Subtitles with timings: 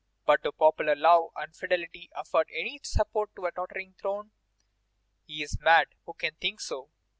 [0.25, 4.31] But do popular love and fidelity afford any support to a tottering throne?
[5.27, 6.89] He is mad who can think so.